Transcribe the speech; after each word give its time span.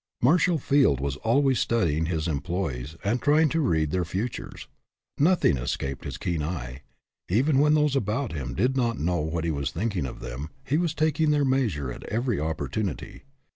Marshall 0.23 0.57
Field 0.57 0.99
was 0.99 1.15
always 1.17 1.59
studying 1.59 2.07
his 2.07 2.27
employees 2.27 2.95
and 3.03 3.21
trying 3.21 3.49
to 3.49 3.61
read 3.61 3.91
their 3.91 4.03
futures. 4.03 4.67
Nothing 5.19 5.57
escaped 5.57 6.05
his 6.05 6.17
keen 6.17 6.41
eye. 6.41 6.81
Even 7.29 7.59
when 7.59 7.75
those 7.75 7.95
about 7.95 8.31
him 8.31 8.55
did 8.55 8.75
not 8.75 8.97
know 8.97 9.29
that 9.35 9.43
he 9.43 9.51
was 9.51 9.69
thinking 9.69 10.07
of 10.07 10.19
them, 10.19 10.49
he 10.63 10.79
was 10.79 10.95
taking 10.95 11.29
their 11.29 11.45
measure 11.45 11.91
at 11.91 12.03
every 12.05 12.39
opportunity. 12.39 13.25